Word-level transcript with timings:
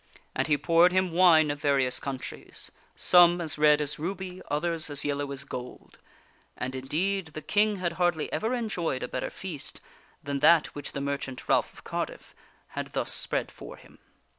And 0.33 0.47
he 0.47 0.57
poured 0.57 0.91
him 0.93 1.11
wine 1.11 1.51
of 1.51 1.61
various 1.61 1.99
countries 1.99 2.71
some 2.95 3.39
as 3.39 3.59
red 3.59 3.79
as 3.79 3.99
ruby, 3.99 4.41
others 4.49 4.89
as 4.89 5.05
yellow 5.05 5.31
as 5.31 5.43
gold; 5.43 5.99
and 6.57 6.73
in 6.73 6.87
deed 6.87 7.27
the 7.35 7.41
King 7.43 7.75
had 7.75 7.91
hardly 7.91 8.33
ever 8.33 8.55
enjoyed 8.55 9.03
a 9.03 9.07
better 9.07 9.29
feast 9.29 9.79
than 10.23 10.39
that 10.39 10.73
which 10.73 10.93
the 10.93 11.01
merchant, 11.01 11.47
Ralph 11.47 11.71
of 11.71 11.83
Cardiff, 11.83 12.33
had 12.69 12.93
thus 12.93 13.13
spread 13.13 13.51
for 13.51 13.77
him. 13.77 13.99